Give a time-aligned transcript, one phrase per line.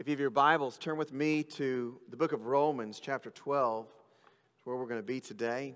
[0.00, 3.84] If you have your Bibles, turn with me to the book of Romans, chapter 12.
[4.54, 5.74] It's where we're going to be today.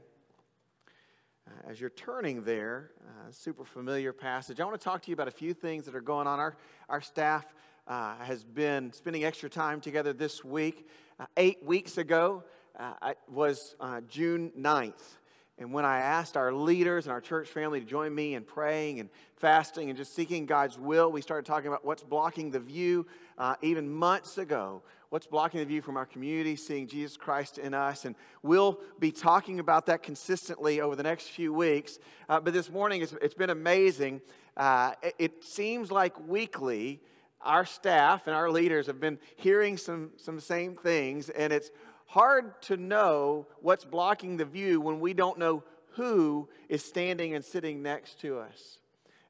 [1.45, 5.15] Uh, as you're turning there, uh, super familiar passage, I want to talk to you
[5.15, 6.39] about a few things that are going on.
[6.39, 6.57] Our,
[6.89, 7.45] our staff
[7.89, 10.89] uh, has been spending extra time together this week.
[11.19, 12.45] Uh, eight weeks ago
[13.29, 13.75] was
[14.07, 15.03] June 9th.
[15.59, 19.01] And when I asked our leaders and our church family to join me in praying
[19.01, 23.07] and fasting and just seeking God's will, we started talking about what's blocking the view
[23.39, 24.83] uh, even months ago.
[25.11, 28.07] What's blocking the view from our community, seeing Jesus Christ in us.
[28.07, 31.99] And we'll be talking about that consistently over the next few weeks.
[32.31, 34.23] Uh, but this morning, it's, it's been amazing.
[34.57, 37.03] Uh, it, it seems like weekly,
[37.43, 41.71] our staff and our leaders have been hearing some, some same things, and it's
[42.13, 47.43] hard to know what's blocking the view when we don't know who is standing and
[47.43, 48.79] sitting next to us.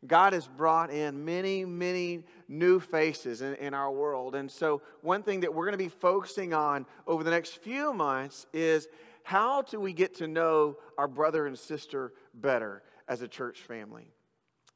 [0.04, 4.34] God has brought in many, many new faces in, in our world.
[4.34, 7.92] And so, one thing that we're going to be focusing on over the next few
[7.92, 8.88] months is
[9.22, 14.08] how do we get to know our brother and sister better as a church family?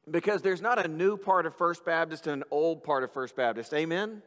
[0.08, 3.34] Because there's not a new part of First Baptist and an old part of First
[3.34, 3.74] Baptist.
[3.74, 4.22] Amen?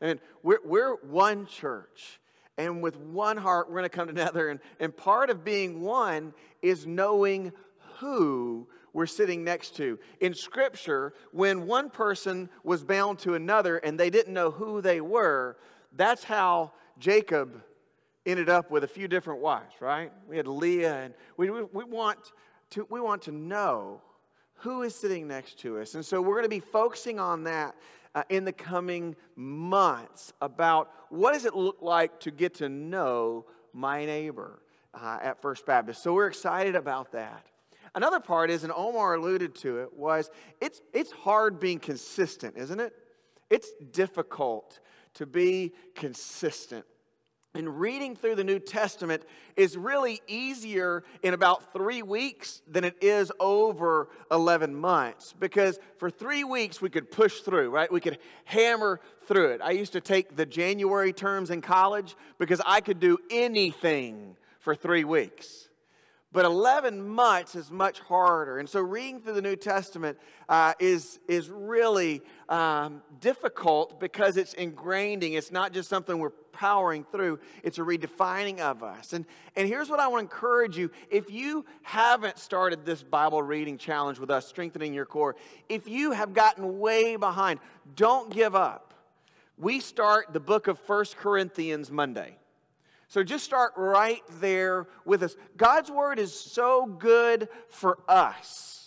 [0.00, 2.18] And we're, we're one church
[2.58, 4.48] and with one heart, we're going to come together.
[4.50, 7.52] And, and part of being one is knowing
[7.98, 9.98] who we're sitting next to.
[10.20, 15.00] In Scripture, when one person was bound to another and they didn't know who they
[15.00, 15.56] were,
[15.96, 17.62] that's how Jacob
[18.26, 20.12] ended up with a few different wives, right?
[20.28, 22.18] We had Leah, and we, we, we, want,
[22.70, 24.02] to, we want to know
[24.56, 25.94] who is sitting next to us.
[25.94, 27.74] And so we're going to be focusing on that
[28.14, 33.46] uh, in the coming months about what does it look like to get to know
[33.72, 34.62] my neighbor
[34.94, 36.02] uh, at First Baptist.
[36.02, 37.46] So we're excited about that.
[37.94, 42.80] Another part is, and Omar alluded to it, was it's, it's hard being consistent, isn't
[42.80, 42.94] it?
[43.50, 44.80] It's difficult
[45.14, 46.86] to be consistent.
[47.54, 49.24] And reading through the New Testament
[49.56, 55.34] is really easier in about three weeks than it is over 11 months.
[55.38, 57.92] Because for three weeks, we could push through, right?
[57.92, 59.60] We could hammer through it.
[59.62, 64.74] I used to take the January terms in college because I could do anything for
[64.74, 65.68] three weeks.
[66.32, 68.58] But 11 months is much harder.
[68.58, 70.16] And so reading through the New Testament
[70.48, 75.36] uh, is, is really um, difficult because it's ingraining.
[75.36, 79.12] It's not just something we're powering through, it's a redefining of us.
[79.12, 79.24] And,
[79.56, 83.78] and here's what I want to encourage you if you haven't started this Bible reading
[83.78, 85.36] challenge with us, strengthening your core,
[85.68, 87.60] if you have gotten way behind,
[87.96, 88.94] don't give up.
[89.58, 92.36] We start the book of First Corinthians Monday.
[93.08, 95.36] So just start right there with us.
[95.56, 98.81] God's word is so good for us.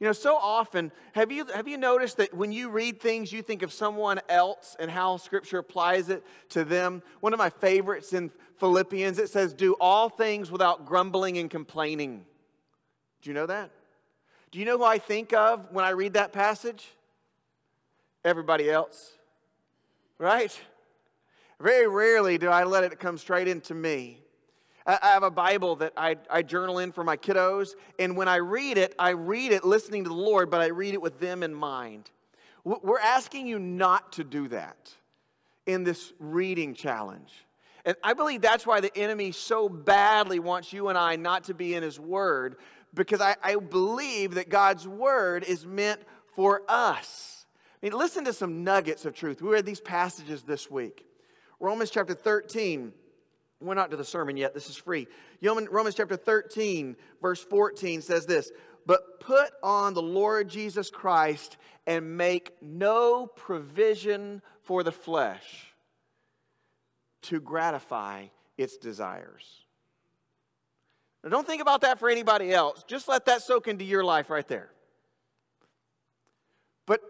[0.00, 3.42] You know, so often, have you, have you noticed that when you read things, you
[3.42, 7.02] think of someone else and how Scripture applies it to them?
[7.18, 12.24] One of my favorites in Philippians, it says, Do all things without grumbling and complaining.
[13.22, 13.70] Do you know that?
[14.52, 16.88] Do you know who I think of when I read that passage?
[18.24, 19.12] Everybody else.
[20.18, 20.58] Right?
[21.60, 24.22] Very rarely do I let it come straight into me.
[24.88, 28.36] I have a Bible that I, I journal in for my kiddos, and when I
[28.36, 31.42] read it, I read it listening to the Lord, but I read it with them
[31.42, 32.10] in mind.
[32.64, 34.94] We're asking you not to do that
[35.66, 37.32] in this reading challenge.
[37.84, 41.54] And I believe that's why the enemy so badly wants you and I not to
[41.54, 42.56] be in his word,
[42.94, 46.00] because I, I believe that God's word is meant
[46.34, 47.44] for us.
[47.82, 49.42] I mean, listen to some nuggets of truth.
[49.42, 51.04] We read these passages this week.
[51.60, 52.92] Romans chapter 13.
[53.60, 54.54] We're not to the sermon yet.
[54.54, 55.08] This is free.
[55.42, 58.52] Romans chapter 13, verse 14 says this
[58.86, 65.74] But put on the Lord Jesus Christ and make no provision for the flesh
[67.22, 68.26] to gratify
[68.56, 69.64] its desires.
[71.24, 72.84] Now, don't think about that for anybody else.
[72.86, 74.70] Just let that soak into your life right there.
[76.86, 77.00] But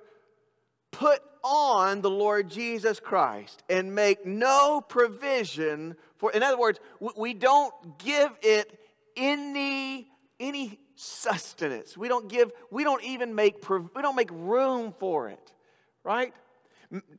[0.98, 6.80] put on the Lord Jesus Christ and make no provision for, in other words,
[7.16, 8.76] we don't give it
[9.16, 10.08] any,
[10.40, 11.96] any sustenance.
[11.96, 15.52] We don't give, we don't even make, we don't make room for it,
[16.02, 16.34] right?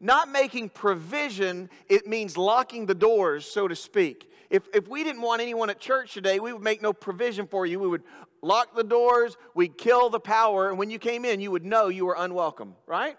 [0.01, 4.29] Not making provision, it means locking the doors, so to speak.
[4.49, 7.65] If, if we didn't want anyone at church today, we would make no provision for
[7.65, 7.79] you.
[7.79, 8.03] We would
[8.41, 11.87] lock the doors, we'd kill the power, and when you came in, you would know
[11.87, 13.15] you were unwelcome, right?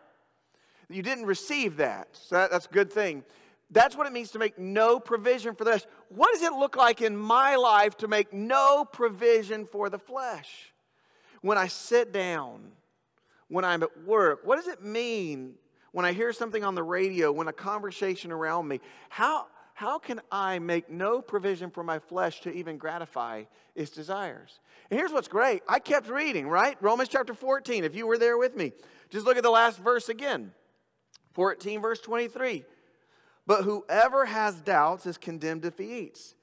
[0.90, 2.08] You didn't receive that.
[2.12, 3.24] So that, that's a good thing.
[3.70, 5.86] That's what it means to make no provision for the flesh.
[6.08, 10.72] What does it look like in my life to make no provision for the flesh?
[11.40, 12.72] When I sit down,
[13.48, 15.54] when I'm at work, what does it mean?
[15.92, 20.20] when I hear something on the radio, when a conversation around me, how, how can
[20.30, 23.44] I make no provision for my flesh to even gratify
[23.74, 24.60] its desires?
[24.90, 25.62] And here's what's great.
[25.68, 26.76] I kept reading, right?
[26.80, 28.72] Romans chapter 14, if you were there with me.
[29.10, 30.52] Just look at the last verse again
[31.40, 32.66] 14, verse 23.
[33.46, 36.34] But whoever has doubts is condemned if he eats,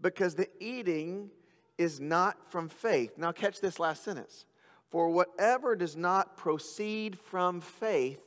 [0.00, 1.28] because the eating
[1.76, 3.18] is not from faith.
[3.18, 4.46] Now, catch this last sentence.
[4.88, 8.18] For whatever does not proceed from faith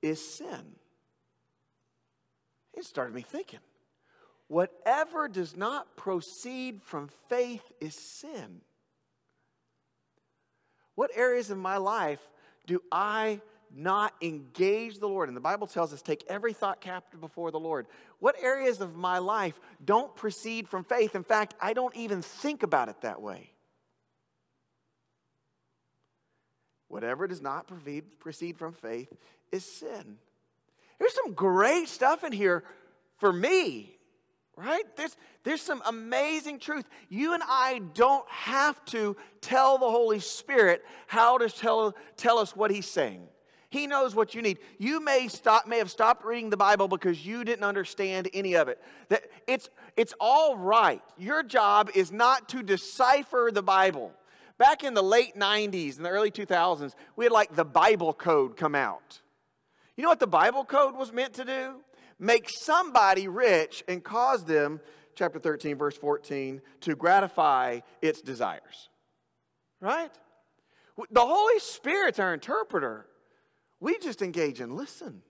[0.00, 0.76] is sin.
[2.72, 3.60] It started me thinking.
[4.46, 8.62] Whatever does not proceed from faith is sin.
[10.94, 12.26] What areas of my life
[12.66, 13.42] do I
[13.78, 15.28] not engage the Lord?
[15.28, 17.86] And the Bible tells us take every thought captive before the Lord.
[18.18, 21.14] What areas of my life don't proceed from faith?
[21.14, 23.52] In fact, I don't even think about it that way.
[26.88, 27.70] Whatever does not
[28.18, 29.12] proceed from faith
[29.52, 30.16] is sin.
[30.98, 32.64] There's some great stuff in here
[33.18, 33.94] for me,
[34.56, 34.84] right?
[34.96, 36.88] There's, there's some amazing truth.
[37.08, 42.56] You and I don't have to tell the Holy Spirit how to tell, tell us
[42.56, 43.28] what He's saying.
[43.70, 44.58] He knows what you need.
[44.78, 48.68] You may stop, may have stopped reading the Bible because you didn't understand any of
[48.68, 48.80] it.
[49.10, 51.02] That it's, it's all right.
[51.18, 54.12] Your job is not to decipher the Bible.
[54.56, 58.56] Back in the late 90s and the early 2000s, we had like the Bible code
[58.56, 59.20] come out.
[59.96, 61.74] You know what the Bible code was meant to do?
[62.18, 64.80] Make somebody rich and cause them,
[65.14, 68.88] chapter 13, verse 14, to gratify its desires.
[69.80, 70.10] Right?
[71.10, 73.06] The Holy Spirit's our interpreter.
[73.80, 75.22] We just engage and listen.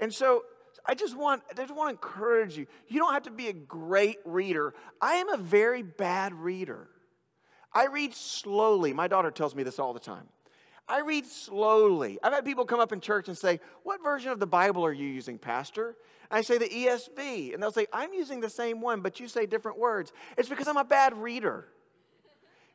[0.00, 0.44] And so
[0.86, 2.66] I just want, I just want to encourage you.
[2.88, 4.74] You don't have to be a great reader.
[5.00, 6.88] I am a very bad reader.
[7.72, 8.92] I read slowly.
[8.92, 10.28] My daughter tells me this all the time.
[10.88, 12.18] I read slowly.
[12.22, 14.92] I've had people come up in church and say, What version of the Bible are
[14.92, 15.96] you using, Pastor?
[16.30, 17.52] I say the ESV.
[17.52, 20.12] And they'll say, I'm using the same one, but you say different words.
[20.36, 21.68] It's because I'm a bad reader.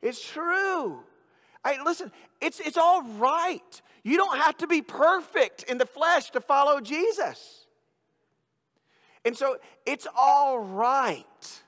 [0.01, 0.99] It's true.
[1.63, 2.11] I, listen,
[2.41, 3.81] it's, it's all right.
[4.03, 7.65] You don't have to be perfect in the flesh to follow Jesus.
[9.25, 11.61] And so it's all right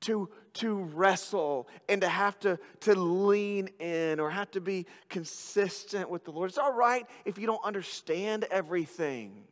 [0.00, 6.10] to to wrestle and to have to, to lean in or have to be consistent
[6.10, 6.50] with the Lord.
[6.50, 9.44] It's all right if you don't understand everything.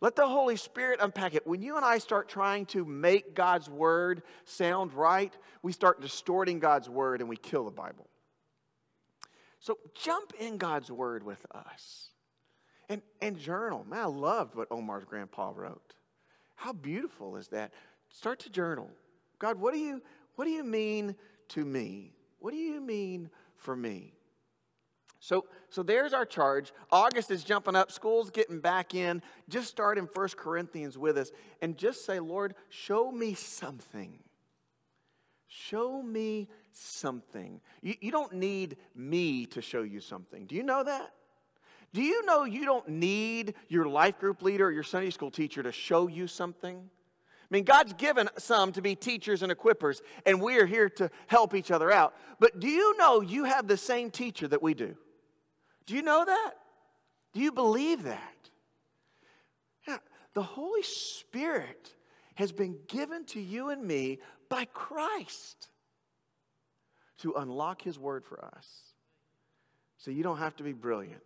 [0.00, 1.46] Let the Holy Spirit unpack it.
[1.46, 6.58] When you and I start trying to make God's word sound right, we start distorting
[6.58, 8.08] God's word and we kill the Bible.
[9.60, 12.10] So jump in God's word with us
[12.88, 13.84] and, and journal.
[13.88, 15.94] Man, I loved what Omar's grandpa wrote.
[16.56, 17.72] How beautiful is that?
[18.10, 18.90] Start to journal.
[19.38, 20.02] God, what do you,
[20.36, 21.14] what do you mean
[21.48, 22.12] to me?
[22.40, 24.14] What do you mean for me?
[25.20, 26.72] So, so there's our charge.
[26.92, 27.90] August is jumping up.
[27.90, 29.20] School's getting back in.
[29.48, 34.18] Just start in First Corinthians with us and just say, Lord, show me something.
[35.48, 37.60] Show me something.
[37.82, 40.46] You, you don't need me to show you something.
[40.46, 41.14] Do you know that?
[41.94, 45.62] Do you know you don't need your life group leader or your Sunday school teacher
[45.62, 46.76] to show you something?
[46.78, 51.10] I mean, God's given some to be teachers and equippers, and we are here to
[51.28, 52.14] help each other out.
[52.38, 54.96] But do you know you have the same teacher that we do?
[55.86, 56.52] Do you know that?
[57.32, 58.50] Do you believe that?
[59.86, 59.96] Yeah,
[60.34, 61.94] the Holy Spirit
[62.34, 65.68] has been given to you and me by Christ
[67.18, 68.66] to unlock His Word for us.
[69.96, 71.22] So you don't have to be brilliant.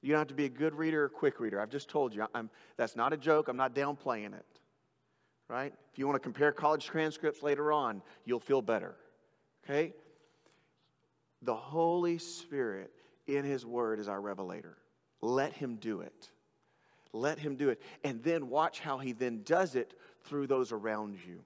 [0.00, 1.60] You don't have to be a good reader or quick reader.
[1.60, 3.48] I've just told you, I'm, that's not a joke.
[3.48, 4.60] I'm not downplaying it
[5.48, 5.72] right?
[5.92, 8.94] If you want to compare college transcripts later on, you'll feel better,
[9.64, 9.92] okay?
[11.42, 12.90] The Holy Spirit
[13.26, 14.76] in His Word is our revelator.
[15.20, 16.30] Let Him do it.
[17.12, 17.80] Let Him do it.
[18.02, 21.44] And then watch how He then does it through those around you.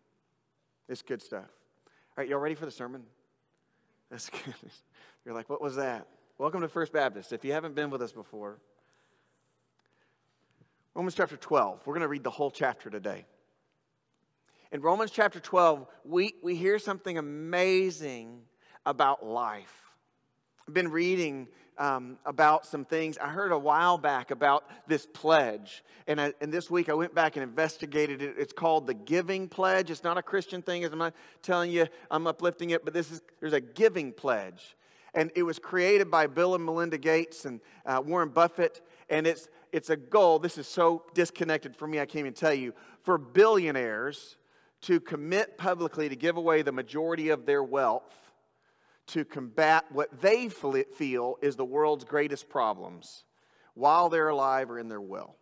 [0.89, 1.45] It's good stuff.
[1.45, 3.03] All right, y'all ready for the sermon?
[4.11, 4.55] That's good.
[5.25, 6.07] You're like, what was that?
[6.39, 7.33] Welcome to First Baptist.
[7.33, 8.59] If you haven't been with us before,
[10.95, 11.87] Romans chapter 12.
[11.87, 13.27] We're going to read the whole chapter today.
[14.73, 18.41] In Romans chapter 12, we, we hear something amazing
[18.87, 19.88] about life.
[20.73, 21.49] Been reading
[21.79, 23.17] um, about some things.
[23.19, 25.83] I heard a while back about this pledge.
[26.07, 28.35] And, I, and this week I went back and investigated it.
[28.37, 29.91] It's called the Giving Pledge.
[29.91, 33.11] It's not a Christian thing, as I'm not telling you I'm uplifting it, but this
[33.11, 34.77] is, there's a giving pledge.
[35.15, 38.83] And it was created by Bill and Melinda Gates and uh, Warren Buffett.
[39.09, 40.39] And it's, it's a goal.
[40.39, 42.75] This is so disconnected for me, I can't even tell you.
[43.03, 44.37] For billionaires
[44.83, 48.28] to commit publicly to give away the majority of their wealth
[49.09, 53.25] to combat what they feel is the world's greatest problems
[53.75, 55.37] while they're alive or in their will.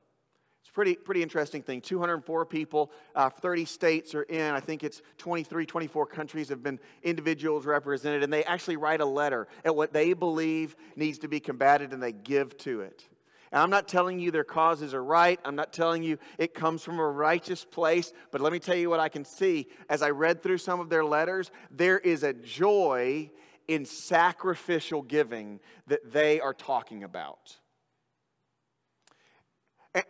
[0.62, 1.80] It's a pretty, pretty interesting thing.
[1.80, 4.52] 204 people, uh, 30 states are in.
[4.52, 9.06] I think it's 23, 24 countries have been individuals represented, and they actually write a
[9.06, 13.08] letter at what they believe needs to be combated and they give to it.
[13.52, 15.38] And I'm not telling you their causes are right.
[15.44, 18.12] I'm not telling you it comes from a righteous place.
[18.30, 19.68] But let me tell you what I can see.
[19.88, 23.30] As I read through some of their letters, there is a joy
[23.68, 27.56] in sacrificial giving that they are talking about.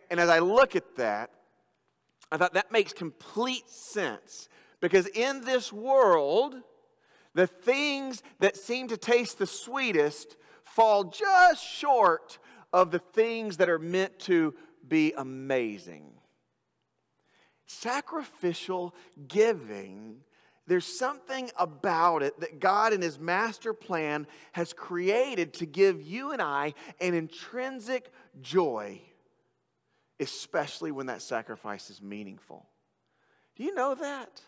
[0.09, 1.31] And, as I look at that,
[2.31, 4.49] I thought that makes complete sense
[4.81, 6.55] because in this world,
[7.33, 12.37] the things that seem to taste the sweetest fall just short
[12.73, 14.53] of the things that are meant to
[14.85, 16.11] be amazing.
[17.65, 18.93] Sacrificial
[19.27, 20.17] giving
[20.67, 26.31] there's something about it that God, in His master plan, has created to give you
[26.31, 29.01] and I an intrinsic joy,
[30.19, 32.67] especially when that sacrifice is meaningful.
[33.55, 34.41] Do you know that?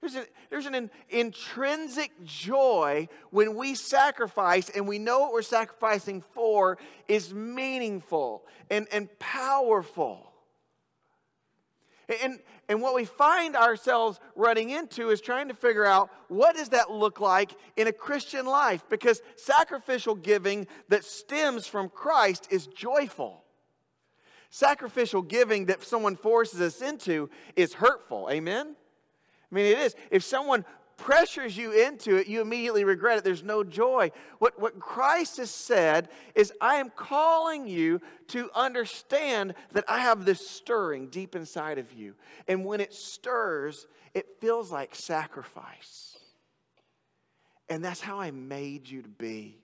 [0.00, 5.42] There's, a, there's an in, intrinsic joy when we sacrifice and we know what we're
[5.42, 6.76] sacrificing for
[7.08, 10.32] is meaningful and, and powerful.
[12.22, 16.68] And, and what we find ourselves running into is trying to figure out what does
[16.68, 18.84] that look like in a Christian life?
[18.88, 23.42] Because sacrificial giving that stems from Christ is joyful.
[24.50, 28.28] Sacrificial giving that someone forces us into is hurtful.
[28.30, 28.76] Amen?
[29.50, 29.96] I mean, it is.
[30.10, 30.64] If someone
[30.96, 33.24] pressures you into it, you immediately regret it.
[33.24, 34.10] There's no joy.
[34.38, 40.24] What, what Christ has said is, I am calling you to understand that I have
[40.24, 42.14] this stirring deep inside of you.
[42.48, 46.16] And when it stirs, it feels like sacrifice.
[47.68, 49.58] And that's how I made you to be.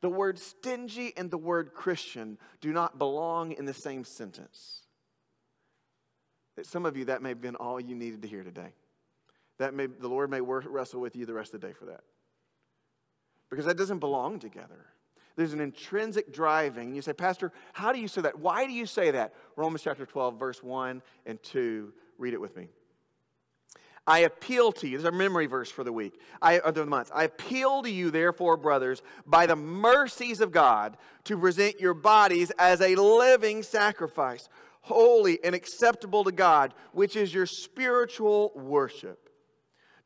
[0.00, 4.82] The word stingy and the word Christian do not belong in the same sentence.
[6.62, 8.72] Some of you, that may have been all you needed to hear today
[9.60, 12.00] that may, the Lord may wrestle with you the rest of the day for that.
[13.50, 14.86] Because that doesn't belong together.
[15.36, 16.94] There's an intrinsic driving.
[16.94, 18.38] You say, Pastor, how do you say that?
[18.38, 19.34] Why do you say that?
[19.56, 21.92] Romans chapter 12, verse 1 and 2.
[22.16, 22.68] Read it with me.
[24.06, 24.96] I appeal to you.
[24.96, 27.10] This is our memory verse for the week, I, of the month.
[27.14, 32.50] I appeal to you, therefore, brothers, by the mercies of God, to present your bodies
[32.58, 34.48] as a living sacrifice,
[34.80, 39.29] holy and acceptable to God, which is your spiritual worship.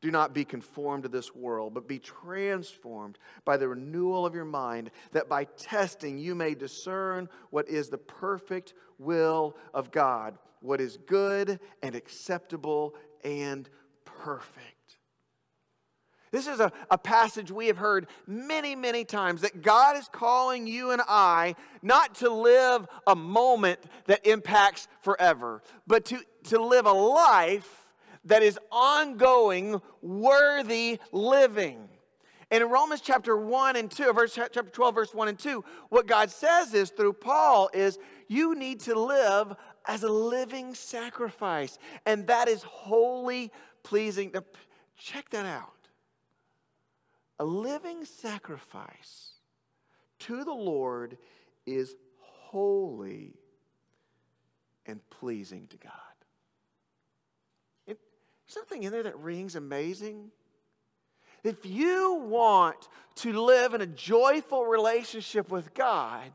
[0.05, 4.45] Do not be conformed to this world, but be transformed by the renewal of your
[4.45, 10.79] mind, that by testing you may discern what is the perfect will of God, what
[10.79, 12.93] is good and acceptable
[13.23, 13.67] and
[14.05, 14.97] perfect.
[16.31, 20.67] This is a, a passage we have heard many, many times that God is calling
[20.67, 26.85] you and I not to live a moment that impacts forever, but to, to live
[26.85, 27.84] a life
[28.25, 31.89] that is ongoing, worthy living.
[32.51, 36.07] And in Romans chapter 1 and 2, verse, chapter 12, verse 1 and 2, what
[36.07, 39.55] God says is through Paul is you need to live
[39.87, 41.77] as a living sacrifice.
[42.05, 43.51] And that is wholly
[43.83, 44.31] pleasing.
[44.33, 44.43] Now,
[44.97, 45.71] check that out.
[47.39, 49.33] A living sacrifice
[50.19, 51.17] to the Lord
[51.65, 53.33] is holy
[54.85, 56.04] and pleasing to God
[58.47, 60.31] something in there that rings amazing?
[61.43, 66.31] If you want to live in a joyful relationship with God,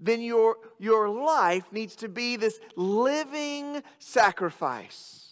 [0.00, 5.24] then your, your life needs to be this living sacrifice.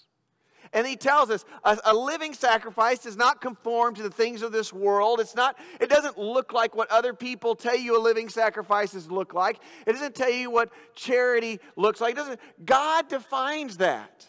[0.73, 4.53] And he tells us a, a, living sacrifice does not conform to the things of
[4.53, 5.21] this world.
[5.21, 9.35] It's not, it doesn't look like what other people tell you a living sacrifices look
[9.35, 9.59] like.
[9.87, 12.13] It doesn't tell you what charity looks like.
[12.13, 14.27] It doesn't, God defines that.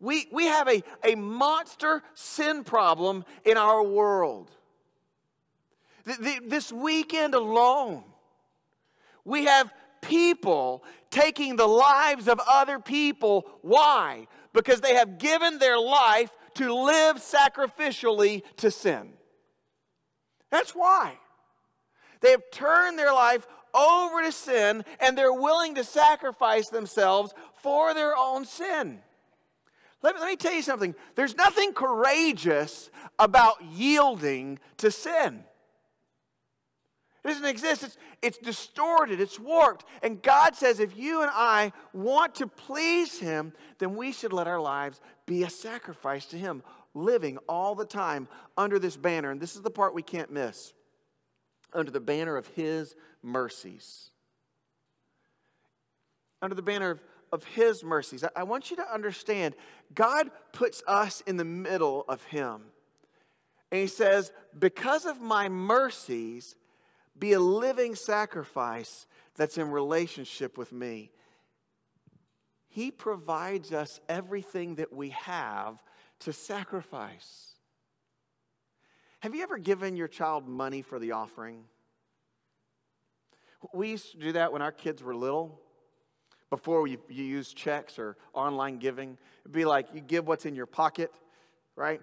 [0.00, 4.50] We, we have a, a monster sin problem in our world.
[6.04, 8.04] The, the, this weekend alone,
[9.24, 13.46] we have people taking the lives of other people.
[13.60, 14.26] Why?
[14.54, 19.12] Because they have given their life to live sacrificially to sin.
[20.50, 21.18] That's why.
[22.22, 27.94] They have turned their life over to sin and they're willing to sacrifice themselves for
[27.94, 29.00] their own sin.
[30.02, 30.94] Let me, let me tell you something.
[31.14, 35.44] There's nothing courageous about yielding to sin.
[37.22, 37.82] It doesn't exist.
[37.82, 39.84] It's, it's distorted, it's warped.
[40.02, 44.46] And God says if you and I want to please Him, then we should let
[44.46, 46.62] our lives be a sacrifice to Him,
[46.94, 48.26] living all the time
[48.56, 49.30] under this banner.
[49.30, 50.72] And this is the part we can't miss
[51.74, 54.10] under the banner of His mercies.
[56.40, 57.00] Under the banner of,
[57.32, 58.24] of His mercies.
[58.34, 59.54] I, want you to understand
[59.94, 62.62] God puts us in the middle of Him.
[63.70, 66.56] And He says, Because of my mercies,
[67.18, 69.06] be a living sacrifice
[69.36, 71.10] that's in relationship with me.
[72.68, 75.82] He provides us everything that we have
[76.20, 77.54] to sacrifice.
[79.20, 81.64] Have you ever given your child money for the offering?
[83.74, 85.60] We used to do that when our kids were little.
[86.50, 90.54] Before you, you use checks or online giving, it'd be like you give what's in
[90.56, 91.12] your pocket,
[91.76, 92.00] right?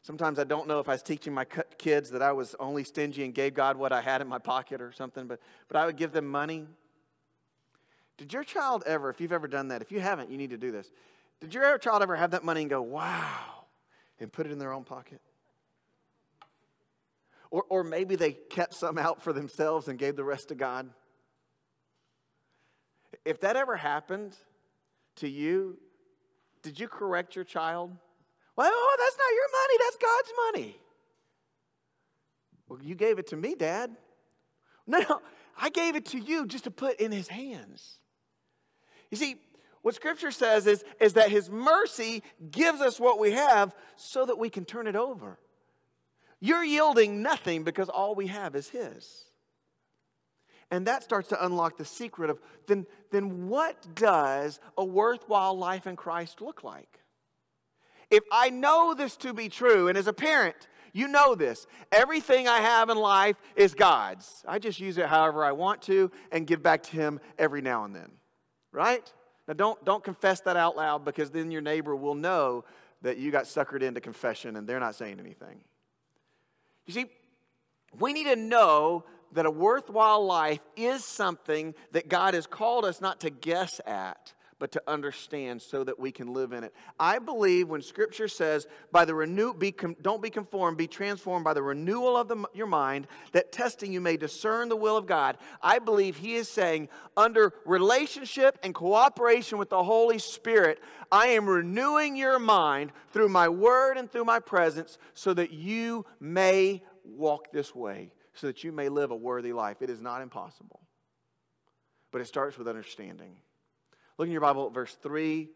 [0.00, 1.44] Sometimes I don't know if I was teaching my
[1.78, 4.80] kids that I was only stingy and gave God what I had in my pocket
[4.80, 6.66] or something, but, but I would give them money.
[8.16, 10.56] Did your child ever, if you've ever done that, if you haven't, you need to
[10.56, 10.90] do this.
[11.40, 13.66] Did your child ever have that money and go, wow,
[14.18, 15.20] and put it in their own pocket?
[17.50, 20.88] Or, or maybe they kept some out for themselves and gave the rest to God.
[23.26, 24.36] If that ever happened
[25.16, 25.78] to you,
[26.62, 27.90] did you correct your child?
[28.54, 30.80] Well, oh, that's not your money, that's God's money.
[32.68, 33.96] Well, you gave it to me, Dad.
[34.86, 35.20] No, no,
[35.60, 37.98] I gave it to you just to put in his hands.
[39.10, 39.36] You see,
[39.82, 44.36] what Scripture says is, is that His mercy gives us what we have so that
[44.36, 45.38] we can turn it over.
[46.40, 49.25] You're yielding nothing because all we have is His.
[50.70, 55.86] And that starts to unlock the secret of then, then what does a worthwhile life
[55.86, 57.00] in Christ look like?
[58.10, 61.66] If I know this to be true, and as a parent, you know this.
[61.92, 64.44] Everything I have in life is God's.
[64.46, 67.84] I just use it however I want to and give back to Him every now
[67.84, 68.10] and then.
[68.72, 69.12] Right?
[69.46, 72.64] Now, don't, don't confess that out loud because then your neighbor will know
[73.02, 75.60] that you got suckered into confession and they're not saying anything.
[76.86, 77.06] You see,
[77.98, 83.00] we need to know that a worthwhile life is something that God has called us
[83.00, 86.72] not to guess at, but to understand so that we can live in it.
[86.98, 91.52] I believe when Scripture says, "By the renew, be don't be conformed, be transformed by
[91.52, 95.36] the renewal of the, your mind, that testing you may discern the will of God."
[95.60, 101.46] I believe He is saying, under relationship and cooperation with the Holy Spirit, I am
[101.46, 107.52] renewing your mind through my Word and through my presence, so that you may walk
[107.52, 109.82] this way, so that you may live a worthy life.
[109.82, 110.80] It is not impossible,
[112.12, 113.36] but it starts with understanding.
[114.18, 115.48] Look in your Bible at verse 3,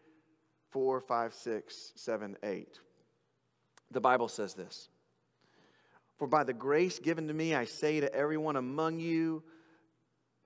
[0.71, 2.79] 4, 5, 6, 7, 8.
[3.91, 4.89] The Bible says this
[6.17, 9.43] For by the grace given to me, I say to everyone among you,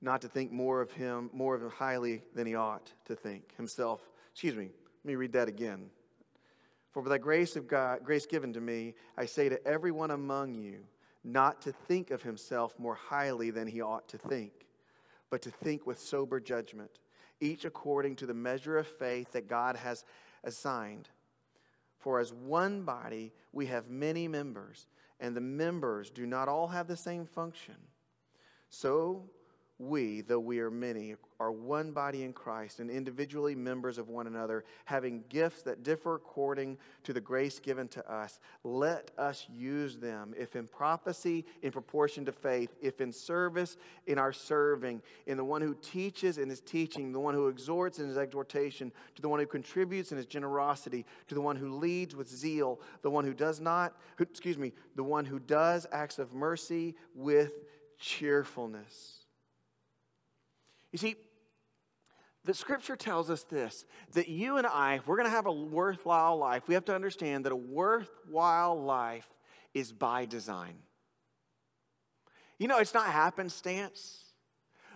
[0.01, 3.55] not to think more of him, more of him highly than he ought to think
[3.55, 4.01] himself.
[4.31, 4.69] Excuse me,
[5.03, 5.89] let me read that again.
[6.91, 10.53] For by the grace of God, grace given to me, I say to everyone among
[10.53, 10.85] you,
[11.25, 14.67] not to think of himself more highly than he ought to think,
[15.29, 16.99] but to think with sober judgment
[17.39, 20.05] each according to the measure of faith that God has
[20.43, 21.09] assigned.
[21.99, 24.87] For as one body, we have many members,
[25.19, 27.75] and the members do not all have the same function.
[28.69, 29.29] So
[29.77, 34.25] we, though we are many, are one body in Christ and individually members of one
[34.25, 38.39] another, having gifts that differ according to the grace given to us.
[38.63, 43.75] Let us use them, if in prophecy, in proportion to faith, if in service,
[44.07, 47.99] in our serving, in the one who teaches in his teaching, the one who exhorts
[47.99, 51.75] in his exhortation, to the one who contributes in his generosity, to the one who
[51.75, 55.85] leads with zeal, the one who does not, who, excuse me, the one who does
[55.91, 57.51] acts of mercy with
[57.99, 59.24] cheerfulness.
[60.91, 61.15] You see,
[62.45, 65.51] the scripture tells us this that you and I, if we're going to have a
[65.51, 69.27] worthwhile life, we have to understand that a worthwhile life
[69.73, 70.75] is by design.
[72.59, 74.21] You know, it's not happenstance.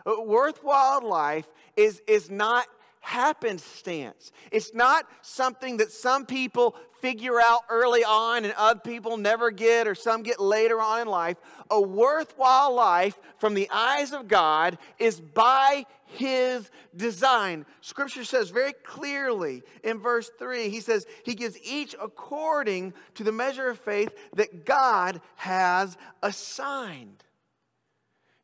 [0.05, 2.65] A worthwhile life is, is not
[2.99, 4.31] happenstance.
[4.51, 9.87] It's not something that some people figure out early on and other people never get
[9.87, 11.37] or some get later on in life.
[11.71, 17.65] A worthwhile life from the eyes of God is by his design.
[17.81, 23.31] Scripture says very clearly in verse 3, he says, He gives each according to the
[23.31, 27.23] measure of faith that God has assigned.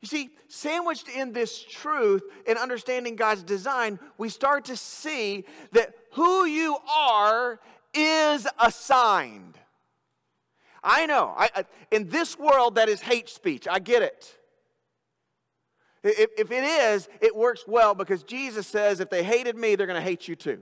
[0.02, 5.96] You see, sandwiched in this truth and understanding God's design, we start to see that
[6.14, 7.60] who you are
[7.94, 9.58] is assigned.
[10.84, 13.68] I know, I, I, in this world, that is hate speech.
[13.68, 14.38] I get it.
[16.04, 19.88] If, if it is, it works well because Jesus says, if they hated me, they're
[19.88, 20.62] going to hate you too.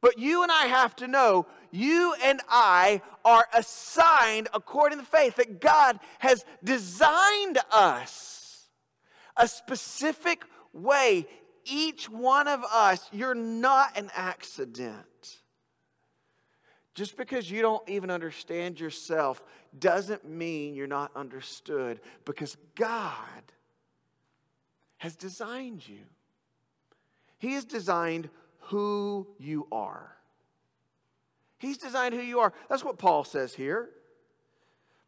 [0.00, 5.36] But you and I have to know you and I are assigned according to faith
[5.36, 8.68] that God has designed us
[9.36, 11.26] a specific way.
[11.64, 15.04] Each one of us, you're not an accident.
[16.94, 19.42] Just because you don't even understand yourself
[19.78, 23.42] doesn't mean you're not understood because God
[24.98, 26.00] has designed you.
[27.38, 28.28] He has designed
[28.58, 30.16] who you are.
[31.60, 32.54] He's designed who you are.
[32.70, 33.90] That's what Paul says here.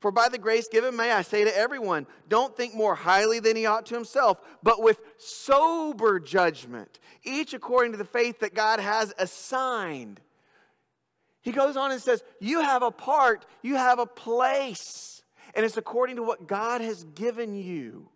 [0.01, 3.57] For by the grace given may I say to everyone, don't think more highly than
[3.57, 8.81] he ought to himself, but with sober judgment, each according to the faith that God
[8.81, 10.21] has assigned.
[11.41, 15.23] He goes on and says, You have a part, you have a place,
[15.55, 18.09] and it's according to what God has given you.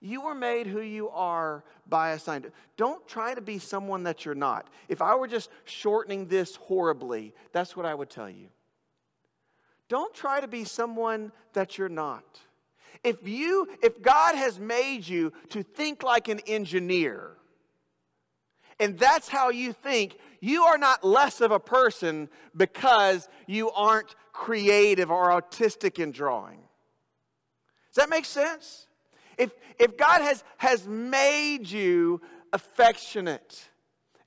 [0.00, 2.46] You were made who you are by a sign.
[2.76, 4.68] Don't try to be someone that you're not.
[4.88, 8.48] If I were just shortening this horribly, that's what I would tell you.
[9.88, 12.24] Don't try to be someone that you're not.
[13.04, 17.32] If you if God has made you to think like an engineer,
[18.78, 24.14] and that's how you think, you are not less of a person because you aren't
[24.32, 26.60] creative or artistic in drawing.
[27.92, 28.86] Does that make sense?
[29.40, 32.20] If, if God has, has made you
[32.52, 33.70] affectionate,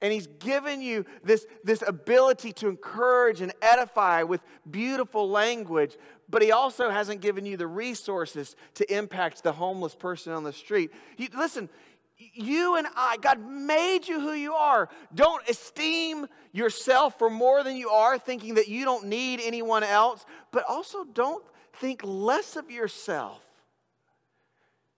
[0.02, 5.98] and he's given you this, this ability to encourage and edify with beautiful language,
[6.28, 10.52] but he also hasn't given you the resources to impact the homeless person on the
[10.52, 10.90] street.
[11.16, 11.70] You, listen,
[12.18, 14.90] you and I, God made you who you are.
[15.14, 20.26] Don't esteem yourself for more than you are, thinking that you don't need anyone else,
[20.52, 23.42] but also don't think less of yourself.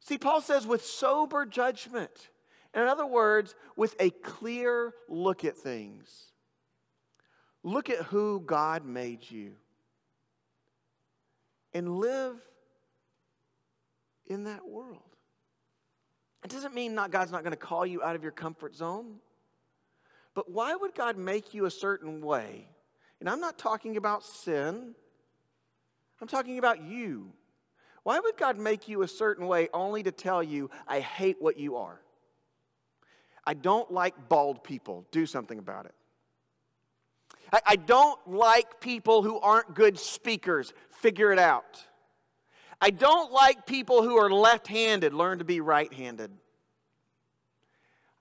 [0.05, 2.29] See, Paul says, with sober judgment.
[2.75, 6.25] In other words, with a clear look at things.
[7.63, 9.53] Look at who God made you.
[11.73, 12.35] And live
[14.27, 15.01] in that world.
[16.43, 19.15] It doesn't mean not God's not going to call you out of your comfort zone.
[20.35, 22.67] But why would God make you a certain way?
[23.19, 24.93] And I'm not talking about sin.
[26.21, 27.33] I'm talking about you.
[28.05, 31.57] Why would God make you a certain way only to tell you, I hate what
[31.57, 31.99] you are?
[33.47, 35.07] I don't like bald people.
[35.09, 35.95] Do something about it.
[37.51, 40.71] I, I don't like people who aren't good speakers.
[40.91, 41.83] Figure it out.
[42.79, 45.11] I don't like people who are left handed.
[45.11, 46.29] Learn to be right handed.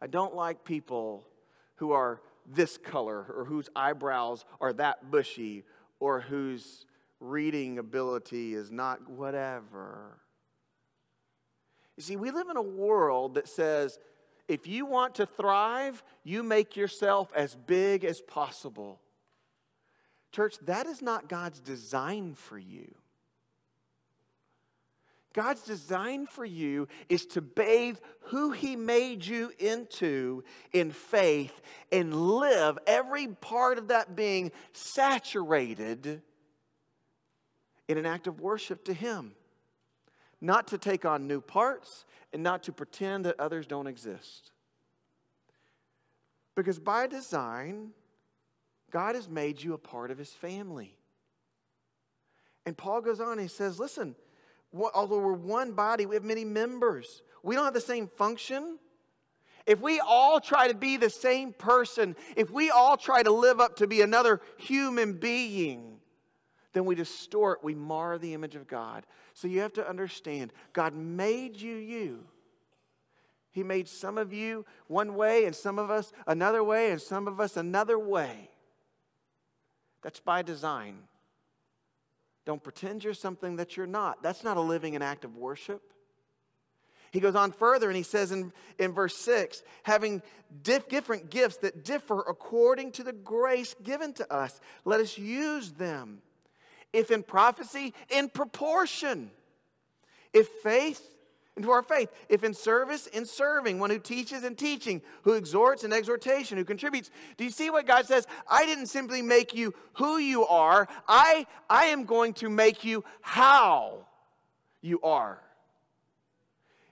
[0.01, 1.27] I don't like people
[1.75, 5.65] who are this color or whose eyebrows are that bushy
[6.01, 6.87] or whose
[7.25, 10.19] reading ability is not whatever.
[11.97, 13.99] You see, we live in a world that says
[14.47, 19.01] if you want to thrive, you make yourself as big as possible.
[20.33, 22.95] Church, that is not God's design for you.
[25.33, 31.61] God's design for you is to bathe who He made you into in faith
[31.91, 36.23] and live every part of that being saturated
[37.89, 39.33] in an act of worship to Him.
[40.41, 44.51] Not to take on new parts and not to pretend that others don't exist.
[46.55, 47.91] Because by design,
[48.91, 50.97] God has made you a part of His family.
[52.67, 54.15] And Paul goes on, he says, Listen,
[54.73, 57.23] although we're one body, we have many members.
[57.43, 58.79] We don't have the same function.
[59.67, 63.61] If we all try to be the same person, if we all try to live
[63.61, 65.94] up to be another human being,
[66.75, 69.07] then we distort, we mar the image of God.
[69.33, 72.25] So you have to understand God made you you.
[73.51, 77.29] He made some of you one way, and some of us another way, and some
[77.29, 78.51] of us another way.
[80.03, 80.99] That's by design.
[82.45, 84.23] Don't pretend you're something that you're not.
[84.23, 85.95] That's not a living and act of worship.
[87.13, 90.21] He goes on further and he says in, in verse 6 having
[90.63, 95.71] diff, different gifts that differ according to the grace given to us, let us use
[95.71, 96.23] them.
[96.95, 99.33] If in prophecy, in proportion.
[100.33, 101.03] If faith,
[101.57, 102.09] into our faith.
[102.29, 103.81] If in service, in serving.
[103.81, 105.03] One who teaches in teaching.
[105.23, 106.57] Who exhorts in exhortation.
[106.57, 107.11] Who contributes.
[107.37, 108.29] Do you see what God says?
[108.49, 113.05] I didn't simply make you who you are, I, I am going to make you
[113.21, 114.07] how
[114.81, 115.41] you are.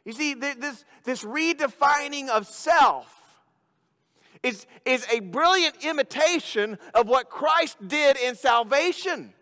[0.04, 3.06] You see, this, this redefining of self
[4.42, 9.32] is, is a brilliant imitation of what Christ did in salvation.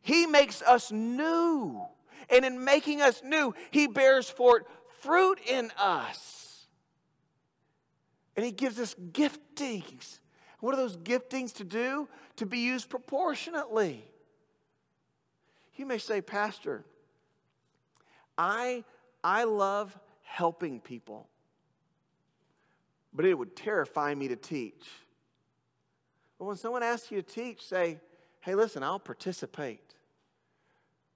[0.00, 1.82] He makes us new.
[2.30, 4.64] And in making us new, He bears forth
[5.00, 6.66] fruit in us.
[8.36, 10.18] And He gives us giftings.
[10.60, 12.08] What are those giftings to do?
[12.36, 14.04] To be used proportionately.
[15.76, 16.84] You may say, Pastor,
[18.36, 18.84] I,
[19.22, 21.28] I love helping people,
[23.12, 24.86] but it would terrify me to teach.
[26.38, 27.98] But when someone asks you to teach, say,
[28.40, 29.87] hey, listen, I'll participate.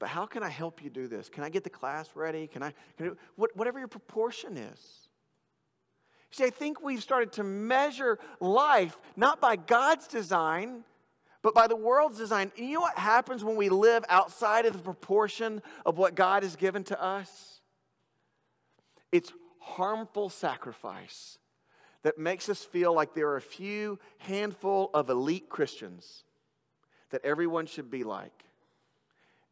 [0.03, 1.29] But how can I help you do this?
[1.29, 2.49] Can I get the class ready?
[2.49, 5.09] Can I, can I what, whatever your proportion is.
[6.33, 10.83] See, I think we've started to measure life not by God's design,
[11.41, 12.51] but by the world's design.
[12.59, 16.43] And you know what happens when we live outside of the proportion of what God
[16.43, 17.61] has given to us?
[19.13, 21.39] It's harmful sacrifice
[22.03, 26.25] that makes us feel like there are a few handful of elite Christians
[27.11, 28.47] that everyone should be like,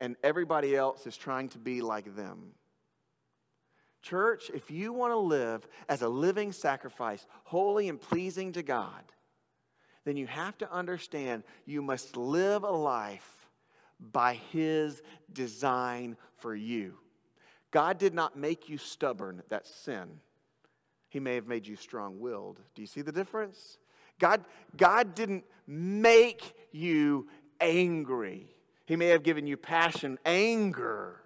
[0.01, 2.53] and everybody else is trying to be like them.
[4.03, 9.03] Church, if you want to live as a living sacrifice, holy and pleasing to God,
[10.05, 13.49] then you have to understand you must live a life
[14.01, 16.97] by His design for you.
[17.71, 20.21] God did not make you stubborn, that's sin.
[21.11, 22.59] He may have made you strong willed.
[22.75, 23.79] Do you see the difference?
[24.19, 24.45] God,
[24.77, 27.29] God didn't make you
[27.61, 28.49] angry.
[28.91, 31.21] He may have given you passion, anger,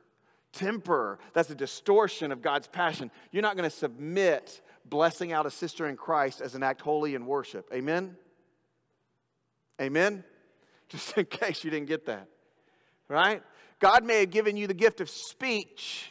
[0.52, 1.18] temper.
[1.32, 3.10] That's a distortion of God's passion.
[3.32, 7.14] You're not going to submit blessing out a sister in Christ as an act holy
[7.14, 7.70] in worship.
[7.72, 8.16] Amen?
[9.80, 10.22] Amen?
[10.90, 12.28] Just in case you didn't get that.
[13.08, 13.42] Right?
[13.80, 16.10] God may have given you the gift of speech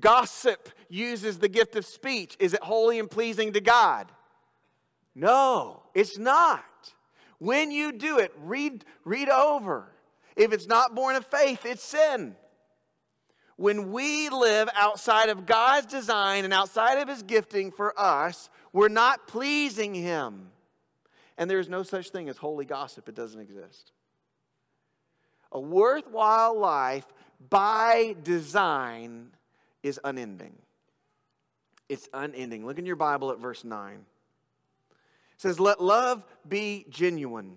[0.00, 2.36] Gossip uses the gift of speech.
[2.38, 4.10] Is it holy and pleasing to God?
[5.14, 6.64] No, it's not.
[7.38, 9.92] When you do it, read, read over.
[10.36, 12.36] If it's not born of faith, it's sin.
[13.56, 18.88] When we live outside of God's design and outside of His gifting for us, we're
[18.88, 20.48] not pleasing Him.
[21.38, 23.92] And there's no such thing as holy gossip, it doesn't exist.
[25.52, 27.06] A worthwhile life
[27.50, 29.28] by design
[29.82, 30.54] is unending.
[31.88, 32.64] It's unending.
[32.66, 33.92] Look in your Bible at verse 9.
[33.94, 33.98] It
[35.36, 37.56] says, Let love be genuine.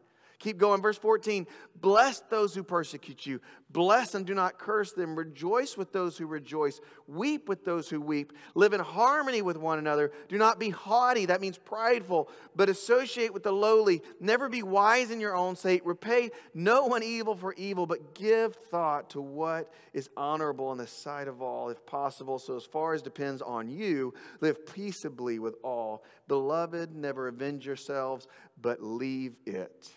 [0.41, 0.81] Keep going.
[0.81, 1.47] Verse 14
[1.79, 3.39] Bless those who persecute you.
[3.69, 5.15] Bless and do not curse them.
[5.15, 6.81] Rejoice with those who rejoice.
[7.07, 8.33] Weep with those who weep.
[8.55, 10.11] Live in harmony with one another.
[10.29, 14.01] Do not be haughty, that means prideful, but associate with the lowly.
[14.19, 15.85] Never be wise in your own sight.
[15.85, 20.87] Repay no one evil for evil, but give thought to what is honorable in the
[20.87, 22.39] sight of all, if possible.
[22.39, 26.03] So, as far as depends on you, live peaceably with all.
[26.27, 28.27] Beloved, never avenge yourselves,
[28.59, 29.91] but leave it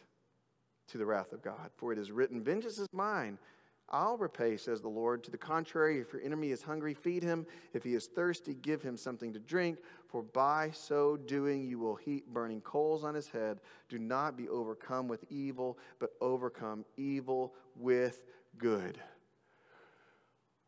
[0.94, 1.72] to the wrath of God.
[1.76, 3.36] For it is written, Vengeance is mine.
[3.90, 5.24] I'll repay, says the Lord.
[5.24, 7.46] To the contrary, if your enemy is hungry, feed him.
[7.72, 9.78] If he is thirsty, give him something to drink.
[10.06, 13.58] For by so doing, you will heap burning coals on his head.
[13.88, 18.22] Do not be overcome with evil, but overcome evil with
[18.56, 18.96] good.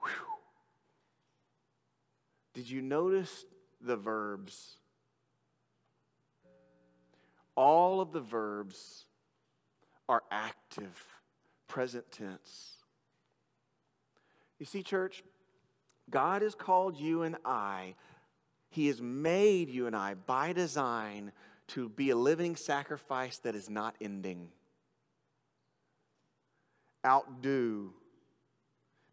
[0.00, 0.10] Whew.
[2.52, 3.44] Did you notice
[3.80, 4.78] the verbs?
[7.54, 9.04] All of the verbs
[10.08, 11.04] are active,
[11.68, 12.76] present tense.
[14.58, 15.22] You see, church,
[16.08, 17.94] God has called you and I,
[18.70, 21.32] He has made you and I by design
[21.68, 24.48] to be a living sacrifice that is not ending.
[27.04, 27.92] Outdo,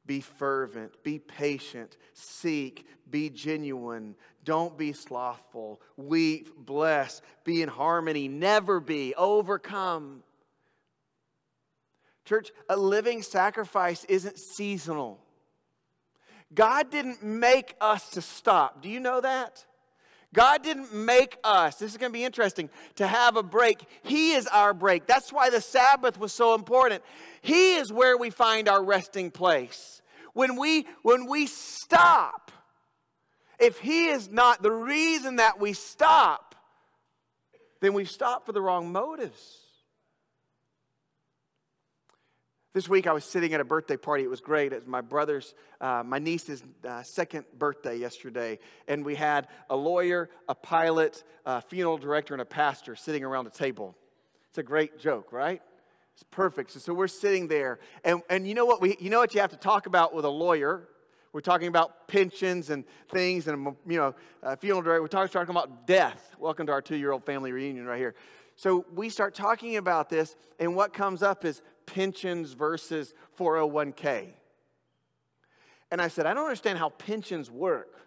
[0.05, 8.27] be fervent, be patient, seek, be genuine, don't be slothful, weep, bless, be in harmony,
[8.27, 10.23] never be, overcome.
[12.25, 15.19] Church, a living sacrifice isn't seasonal.
[16.53, 18.81] God didn't make us to stop.
[18.81, 19.65] Do you know that?
[20.33, 23.85] God didn't make us, this is going to be interesting, to have a break.
[24.01, 25.05] He is our break.
[25.05, 27.03] That's why the Sabbath was so important.
[27.41, 30.01] He is where we find our resting place.
[30.33, 32.51] When we when we stop,
[33.59, 36.55] if he is not the reason that we stop,
[37.81, 39.62] then we stop for the wrong motives.
[42.73, 44.23] This week I was sitting at a birthday party.
[44.23, 44.73] It was great.
[44.73, 48.57] It was my brother's, uh, my niece's uh, second birthday yesterday.
[48.87, 53.45] And we had a lawyer, a pilot, a funeral director, and a pastor sitting around
[53.45, 53.95] a table.
[54.49, 55.61] It's a great joke, right?
[56.15, 56.71] It's perfect.
[56.71, 57.77] So, so we're sitting there.
[58.03, 60.25] And, and you know what we you know what you have to talk about with
[60.25, 60.87] a lawyer
[61.31, 65.01] we're talking about pensions and things, and you know, uh, funeral director.
[65.01, 66.35] We're talking, talking about death.
[66.37, 68.13] Welcome to our two-year-old family reunion right here.
[68.55, 74.33] So we start talking about this, and what comes up is pensions versus 401k.
[75.91, 77.99] And I said, I don't understand how pensions work.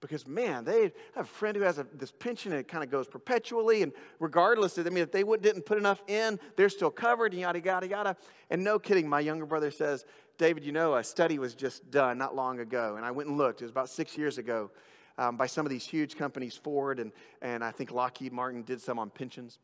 [0.00, 2.90] Because, man, they have a friend who has a, this pension and it kind of
[2.90, 3.82] goes perpetually.
[3.82, 7.40] And regardless, of, I mean, if they didn't put enough in, they're still covered, and
[7.40, 8.16] yada, yada, yada.
[8.50, 10.04] And no kidding, my younger brother says,
[10.36, 12.96] David, you know, a study was just done not long ago.
[12.96, 13.62] And I went and looked.
[13.62, 14.70] It was about six years ago
[15.16, 18.80] um, by some of these huge companies, Ford, and, and I think Lockheed Martin did
[18.80, 19.58] some on pensions.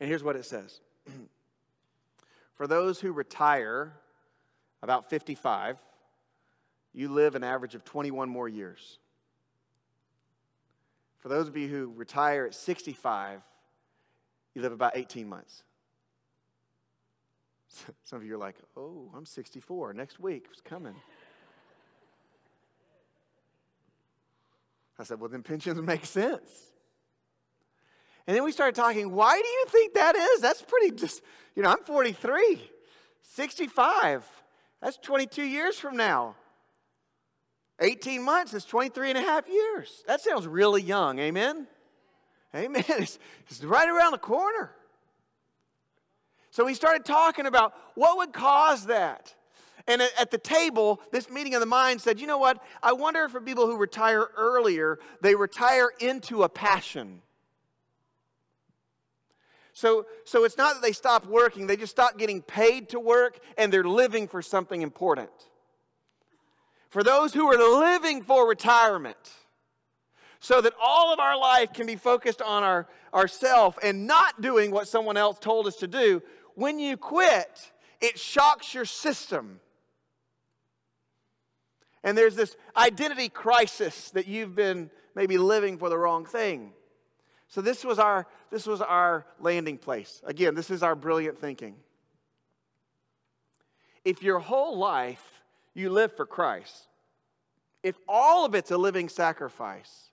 [0.00, 0.80] And here's what it says
[2.58, 3.92] For those who retire
[4.82, 5.78] about 55,
[6.92, 8.98] you live an average of 21 more years.
[11.18, 13.40] For those of you who retire at 65,
[14.54, 15.62] you live about 18 months.
[18.02, 19.92] Some of you are like, oh, I'm 64.
[19.92, 20.96] Next week, it's coming.
[24.98, 26.67] I said, well, then pensions make sense.
[28.28, 30.40] And then we started talking, why do you think that is?
[30.42, 31.22] That's pretty just,
[31.56, 32.60] you know, I'm 43,
[33.22, 34.28] 65.
[34.82, 36.36] That's 22 years from now.
[37.80, 40.04] 18 months is 23 and a half years.
[40.06, 41.18] That sounds really young.
[41.18, 41.66] Amen?
[42.54, 42.84] Amen.
[42.88, 44.72] It's, it's right around the corner.
[46.50, 49.34] So we started talking about what would cause that.
[49.86, 52.62] And at the table, this meeting of the mind said, you know what?
[52.82, 57.22] I wonder if for people who retire earlier, they retire into a passion.
[59.78, 63.38] So, so it's not that they stop working, they just stop getting paid to work
[63.56, 65.30] and they're living for something important.
[66.88, 69.16] For those who are living for retirement
[70.40, 74.72] so that all of our life can be focused on our ourself and not doing
[74.72, 76.24] what someone else told us to do
[76.56, 79.60] when you quit it shocks your system.
[82.02, 86.72] And there's this identity crisis that you've been maybe living for the wrong thing
[87.48, 91.74] so this was our this was our landing place again this is our brilliant thinking
[94.04, 95.38] if your whole life
[95.74, 96.88] you live for Christ,
[97.82, 100.10] if all of it's a living sacrifice,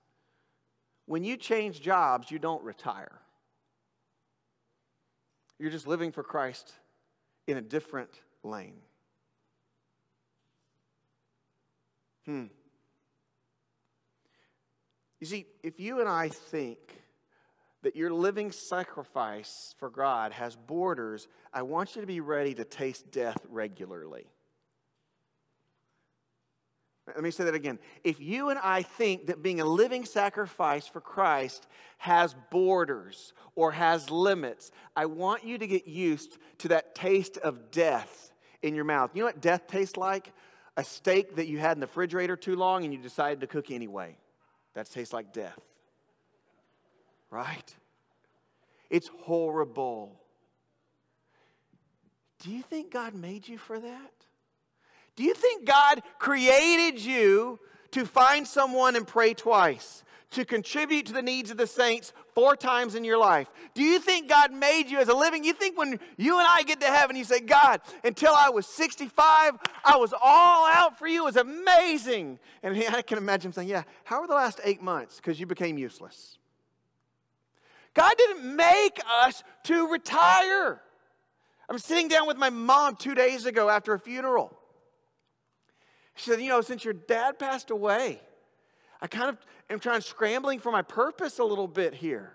[1.06, 3.20] when you change jobs, you don't retire.
[5.60, 6.74] You're just living for Christ
[7.48, 8.12] in a different
[8.44, 8.82] lane.
[12.26, 12.46] Hmm.
[15.20, 16.80] You see, if you and I think
[17.86, 22.64] that your living sacrifice for God has borders, I want you to be ready to
[22.64, 24.26] taste death regularly.
[27.06, 27.78] Let me say that again.
[28.04, 31.68] If you and I think that being a living sacrifice for Christ
[32.00, 37.70] has borders or has limits, I want you to get used to that taste of
[37.70, 39.12] death in your mouth.
[39.14, 40.34] You know what death tastes like?
[40.76, 43.70] A steak that you had in the refrigerator too long and you decided to cook
[43.70, 44.18] anyway.
[44.74, 45.60] That tastes like death.
[47.36, 47.76] Right?
[48.90, 50.22] It's horrible.
[52.40, 54.12] Do you think God made you for that?
[55.18, 57.60] Do you think God created you
[57.92, 60.06] to find someone and pray twice?
[60.32, 63.50] To contribute to the needs of the saints four times in your life?
[63.74, 65.44] Do you think God made you as a living?
[65.44, 68.66] You think when you and I get to heaven, you say, God, until I was
[68.66, 71.24] 65, I was all out for you.
[71.24, 72.40] It was amazing.
[72.64, 75.18] And I can imagine saying, Yeah, how were the last eight months?
[75.18, 76.38] Because you became useless.
[77.96, 80.82] God didn't make us to retire.
[81.68, 84.56] I'm sitting down with my mom two days ago after a funeral.
[86.16, 88.22] She said, You know, since your dad passed away,
[89.02, 89.38] I kind of
[89.70, 92.34] am trying scrambling for my purpose a little bit here.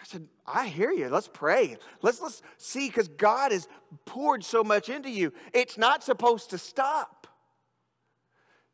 [0.00, 1.08] I said, I hear you.
[1.08, 1.76] Let's pray.
[2.02, 3.68] Let's let's see, because God has
[4.04, 5.32] poured so much into you.
[5.52, 7.26] It's not supposed to stop.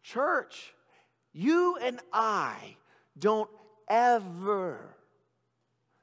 [0.02, 0.74] Church,
[1.32, 2.76] you and I
[3.18, 3.50] don't
[3.90, 4.96] ever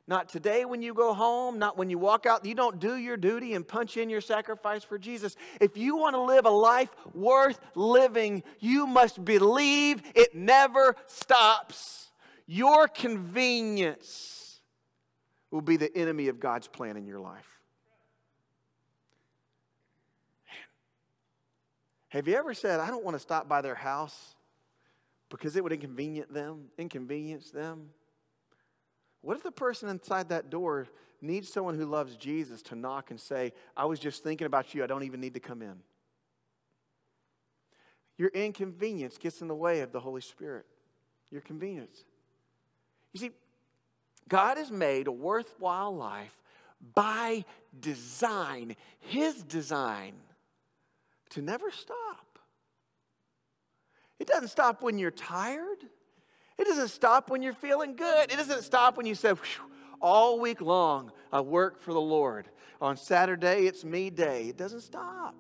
[0.07, 2.45] not today when you go home, not when you walk out.
[2.45, 5.35] You don't do your duty and punch in your sacrifice for Jesus.
[5.59, 12.09] If you want to live a life worth living, you must believe it never stops.
[12.45, 14.61] Your convenience
[15.51, 17.45] will be the enemy of God's plan in your life.
[22.07, 24.36] Have you ever said, I don't want to stop by their house
[25.29, 27.89] because it would inconvenience them, inconvenience them?
[29.21, 30.87] What if the person inside that door
[31.21, 34.83] needs someone who loves Jesus to knock and say, I was just thinking about you,
[34.83, 35.75] I don't even need to come in?
[38.17, 40.65] Your inconvenience gets in the way of the Holy Spirit.
[41.31, 42.03] Your convenience.
[43.13, 43.31] You see,
[44.27, 46.35] God has made a worthwhile life
[46.95, 47.45] by
[47.79, 50.13] design, His design,
[51.31, 52.26] to never stop.
[54.19, 55.83] It doesn't stop when you're tired.
[56.57, 58.31] It doesn't stop when you're feeling good.
[58.31, 59.33] It doesn't stop when you say,
[60.01, 62.49] all week long, I work for the Lord.
[62.81, 64.49] On Saturday, it's me day.
[64.49, 65.35] It doesn't stop.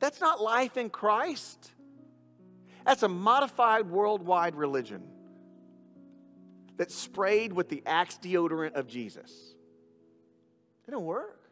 [0.00, 1.72] That's not life in Christ.
[2.84, 5.02] That's a modified worldwide religion
[6.76, 9.54] that's sprayed with the Axe deodorant of Jesus.
[10.86, 11.50] It don't work.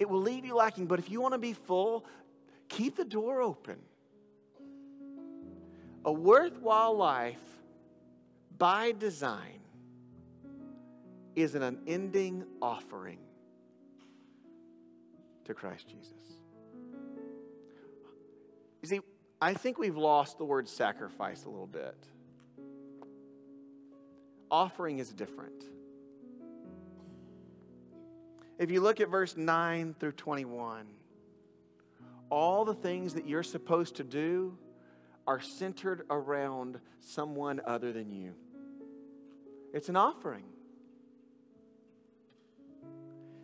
[0.00, 2.06] It will leave you lacking, but if you want to be full,
[2.68, 3.76] keep the door open.
[6.04, 7.38] A worthwhile life
[8.58, 9.60] by design
[11.34, 13.18] is an unending offering
[15.44, 16.12] to Christ Jesus.
[18.82, 19.00] You see,
[19.40, 21.96] I think we've lost the word sacrifice a little bit.
[24.50, 25.64] Offering is different.
[28.58, 30.86] If you look at verse 9 through 21,
[32.30, 34.56] all the things that you're supposed to do
[35.26, 38.34] are centered around someone other than you.
[39.72, 40.44] It's an offering.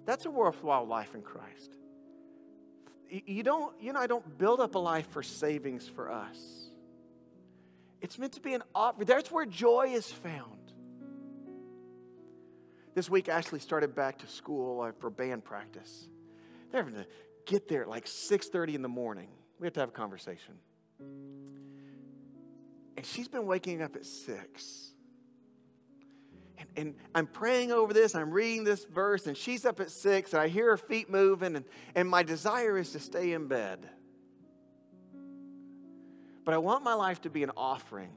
[0.07, 1.77] That's a worthwhile life in Christ.
[3.09, 6.39] You don't, you know, I don't build up a life for savings for us.
[8.01, 9.07] It's meant to be an offering.
[9.07, 10.73] That's where joy is found.
[12.95, 16.09] This week, Ashley started back to school uh, for band practice.
[16.71, 17.07] They're having to
[17.47, 19.29] get there at like 6.30 in the morning.
[19.59, 20.55] We have to have a conversation.
[22.97, 24.87] And she's been waking up at 6.
[26.59, 30.35] And, and, I'm praying over this, I'm reading this verse, and she's up at 6,
[30.35, 31.65] and I hear her feet moving, and,
[31.95, 33.89] and my desire is to stay in bed.
[36.45, 38.11] But I want my life to be an offering.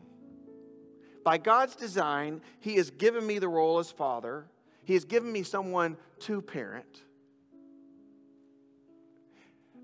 [1.23, 4.45] By God's design, He has given me the role as father.
[4.83, 7.03] He has given me someone to parent.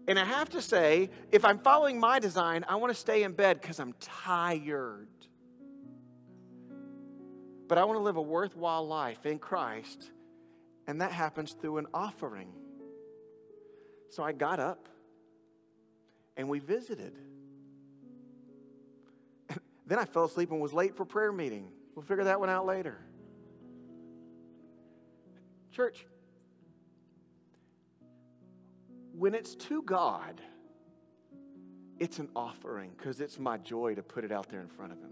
[0.10, 3.34] And I have to say, if I'm following my design, I want to stay in
[3.34, 5.08] bed because I'm tired.
[7.68, 10.10] But I want to live a worthwhile life in Christ,
[10.88, 12.52] and that happens through an offering.
[14.10, 14.90] So I got up
[16.36, 17.14] and we visited.
[19.86, 21.70] then I fell asleep and was late for prayer meeting.
[21.94, 22.98] We'll figure that one out later.
[25.72, 26.04] Church,
[29.20, 30.40] when it's to God,
[32.00, 35.00] it's an offering because it's my joy to put it out there in front of
[35.00, 35.12] Him.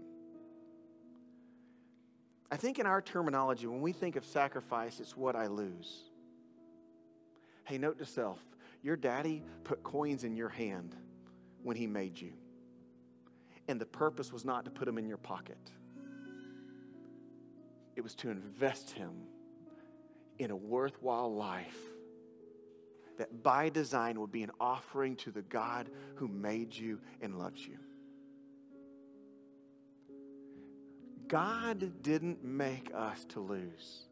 [2.50, 6.04] I think in our terminology, when we think of sacrifice, it's what I lose.
[7.64, 8.38] Hey, note to self
[8.82, 10.96] your daddy put coins in your hand
[11.62, 12.32] when he made you.
[13.66, 15.58] And the purpose was not to put them in your pocket,
[17.96, 19.10] it was to invest him
[20.38, 21.76] in a worthwhile life
[23.18, 27.66] that by design would be an offering to the God who made you and loves
[27.66, 27.78] you.
[31.26, 34.06] God didn't make us to lose.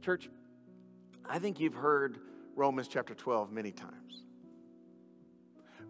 [0.00, 0.28] Church,
[1.28, 2.18] I think you've heard
[2.54, 4.22] Romans chapter 12 many times.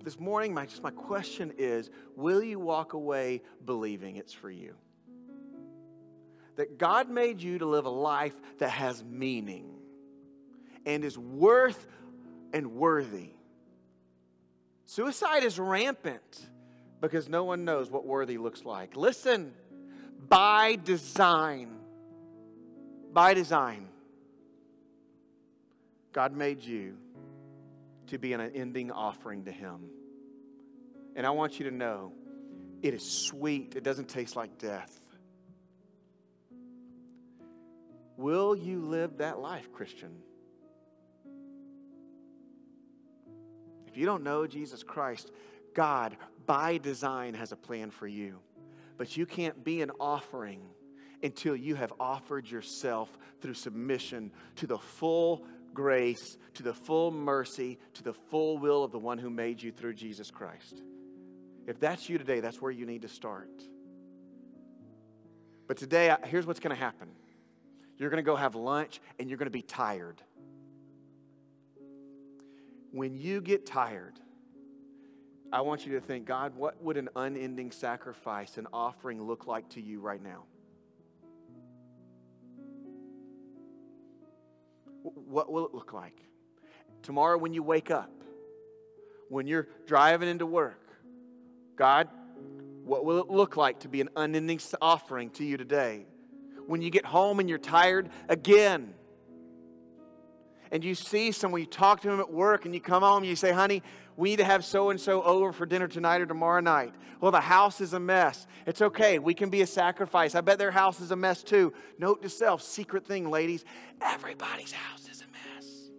[0.02, 4.74] This morning, my, just my question is will you walk away believing it's for you?
[6.57, 9.74] That God made you to live a life that has meaning
[10.87, 11.87] and is worth
[12.53, 13.30] and worthy.
[14.87, 16.49] Suicide is rampant
[17.01, 18.97] because no one knows what worthy looks like.
[18.97, 19.53] Listen,
[20.28, 21.68] by design,
[23.12, 23.89] by design,
[26.12, 26.97] God made you
[28.09, 29.91] to be an unending offering to Him.
[31.16, 32.12] And I want you to know
[32.82, 35.01] it is sweet, it doesn't taste like death.
[38.16, 40.12] Will you live that life, Christian?
[43.95, 45.30] If you don't know Jesus Christ,
[45.72, 46.16] God,
[46.47, 48.40] by design, has a plan for you.
[48.99, 50.62] But you can't be an offering
[51.22, 57.78] until you have offered yourself through submission to the full grace, to the full mercy,
[57.92, 60.82] to the full will of the one who made you through Jesus Christ.
[61.68, 63.62] If that's you today, that's where you need to start.
[65.68, 67.11] But today, here's what's going to happen
[67.97, 70.20] you're going to go have lunch and you're going to be tired
[72.95, 74.20] when you get tired,
[75.53, 79.68] I want you to think, God, what would an unending sacrifice, an offering look like
[79.70, 80.45] to you right now?
[85.03, 86.16] What will it look like?
[87.03, 88.12] Tomorrow, when you wake up,
[89.28, 90.80] when you're driving into work,
[91.74, 92.09] God,
[92.84, 96.07] what will it look like to be an unending offering to you today?
[96.68, 98.95] When you get home and you're tired again,
[100.75, 103.27] and you see someone, you talk to them at work, and you come home and
[103.27, 103.81] you say, honey,
[104.16, 106.93] we need to have so and so over for dinner tonight or tomorrow night.
[107.20, 108.49] Well, the house is a mess.
[108.66, 109.20] It's okay.
[109.20, 110.35] We can be a sacrifice.
[110.35, 111.72] I bet their house is a mess too.
[111.97, 113.64] Note to self, secret thing, ladies
[114.03, 115.91] everybody's house is a mess.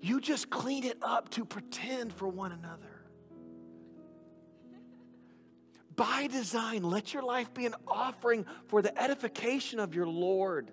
[0.00, 3.04] You just clean it up to pretend for one another.
[5.94, 10.72] By design, let your life be an offering for the edification of your Lord.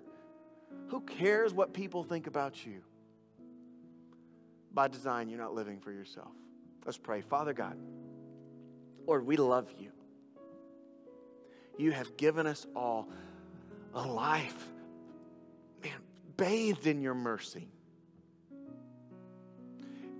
[0.88, 2.80] Who cares what people think about you?
[4.72, 6.32] By design, you're not living for yourself.
[6.84, 7.20] Let's pray.
[7.20, 7.76] Father God,
[9.06, 9.90] Lord, we love you.
[11.76, 13.08] You have given us all
[13.94, 14.66] a life,
[15.82, 15.92] man,
[16.36, 17.68] bathed in your mercy.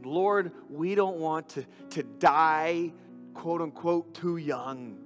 [0.05, 2.93] Lord, we don't want to, to die,
[3.35, 4.97] quote unquote, too young.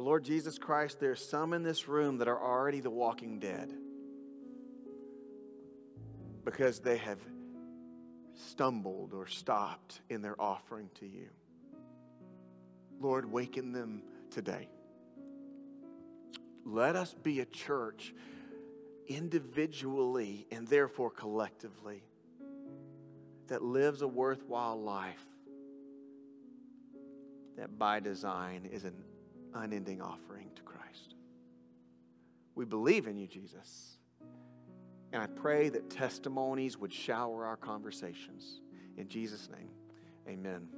[0.00, 3.70] But Lord Jesus Christ, there's some in this room that are already the walking dead
[6.42, 7.18] because they have
[8.32, 11.28] stumbled or stopped in their offering to you.
[12.98, 14.70] Lord, waken them today.
[16.64, 18.14] Let us be a church
[19.06, 22.02] individually and therefore collectively
[23.48, 25.26] that lives a worthwhile life
[27.58, 28.94] that by design is an
[29.54, 31.14] unending offering to Christ.
[32.54, 33.98] We believe in you, Jesus.
[35.12, 38.60] And I pray that testimonies would shower our conversations.
[38.96, 39.70] In Jesus' name,
[40.28, 40.68] amen.